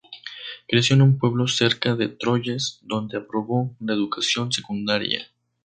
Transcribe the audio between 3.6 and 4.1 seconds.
la